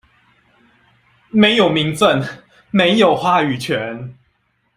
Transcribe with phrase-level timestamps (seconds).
[1.29, 2.27] 沒有名份，
[2.71, 4.17] 沒有話語權